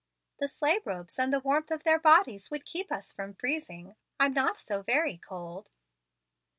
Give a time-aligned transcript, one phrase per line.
[0.39, 4.33] The sleigh robes and the warmth of their bodies would keep us from freezing; I'm
[4.33, 5.69] not so very cold."